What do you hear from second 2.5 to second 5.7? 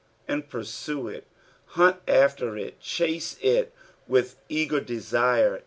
it, chase it with eager desire.